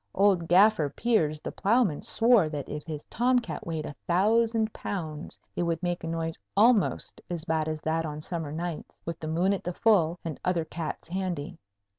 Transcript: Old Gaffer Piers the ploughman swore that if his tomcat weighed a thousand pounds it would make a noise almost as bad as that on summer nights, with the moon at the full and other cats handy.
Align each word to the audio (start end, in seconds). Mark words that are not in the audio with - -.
Old 0.15 0.47
Gaffer 0.47 0.89
Piers 0.89 1.41
the 1.41 1.51
ploughman 1.51 2.01
swore 2.01 2.49
that 2.49 2.67
if 2.67 2.83
his 2.87 3.05
tomcat 3.05 3.67
weighed 3.67 3.85
a 3.85 3.93
thousand 4.07 4.73
pounds 4.73 5.37
it 5.55 5.61
would 5.61 5.83
make 5.83 6.03
a 6.03 6.07
noise 6.07 6.39
almost 6.57 7.21
as 7.29 7.45
bad 7.45 7.67
as 7.67 7.81
that 7.81 8.03
on 8.03 8.19
summer 8.19 8.51
nights, 8.51 8.95
with 9.05 9.19
the 9.19 9.27
moon 9.27 9.53
at 9.53 9.63
the 9.63 9.73
full 9.75 10.17
and 10.25 10.39
other 10.43 10.65
cats 10.65 11.07
handy. 11.09 11.59